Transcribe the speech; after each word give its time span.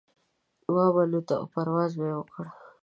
وابه 0.73 1.03
لوته 1.11 1.33
او 1.41 1.45
پرواز 1.53 1.91
به 1.99 2.05
يې 2.09 2.15
وکړ. 2.17 2.45